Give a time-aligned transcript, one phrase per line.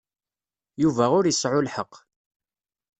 [0.81, 1.93] Yuba ur iseɛɛu lḥeqq.